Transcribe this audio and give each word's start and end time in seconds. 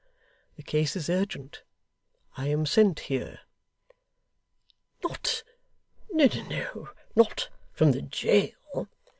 The 0.57 0.63
case 0.63 0.95
is 0.95 1.11
urgent. 1.11 1.61
I 2.35 2.47
am 2.47 2.65
sent 2.65 3.01
here.' 3.01 3.41
'Not 5.03 5.43
no, 6.09 6.25
no 6.49 6.89
not 7.15 7.49
from 7.71 7.91
the 7.91 8.01
jail? 8.01 8.87